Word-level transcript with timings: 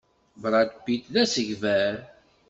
Brad 0.41 0.69
Pitt 0.83 1.03
d 1.13 1.15
asegbar. 1.23 1.95